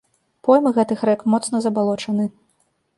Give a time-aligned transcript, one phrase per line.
[0.47, 2.25] Поймы гэтых рэк моцна забалочаны.